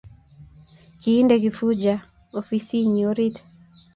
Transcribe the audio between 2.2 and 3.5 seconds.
ofisinyi orit